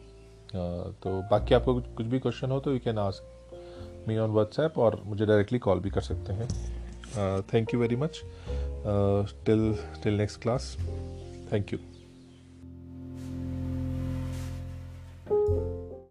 तो 1.03 1.21
बाकी 1.31 1.55
आपको 1.55 1.73
कुछ 1.73 2.05
भी 2.05 2.19
क्वेश्चन 2.19 2.51
हो 2.51 2.59
तो 2.59 2.73
you 2.73 2.79
can 2.79 2.97
ask 2.97 4.05
me 4.07 4.17
on 4.17 4.31
WhatsApp 4.31 4.79
और 4.79 5.01
मुझे 5.05 5.25
डायरेक्टली 5.25 5.59
कॉल 5.59 5.79
भी 5.79 5.89
कर 5.89 6.01
सकते 6.01 6.33
हैं। 6.33 7.41
Thank 7.43 7.73
you 7.73 7.79
very 7.79 7.95
much 7.95 8.21
till 9.45 9.73
till 10.03 10.17
next 10.17 10.41
class 10.41 10.75
thank 11.53 11.73
you 11.73 11.79